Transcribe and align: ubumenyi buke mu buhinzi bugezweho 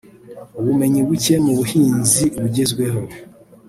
ubumenyi 0.59 0.99
buke 1.07 1.35
mu 1.45 1.51
buhinzi 1.57 2.23
bugezweho 2.41 3.01